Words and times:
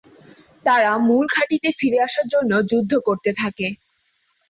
তারা 0.65 0.91
মূল 1.07 1.25
ঘাঁটিতে 1.35 1.69
ফিরে 1.79 1.99
আসার 2.07 2.25
জন্য 2.33 2.51
যুদ্ধ 2.71 2.91
করতে 3.07 3.29
থাকে। 3.41 3.67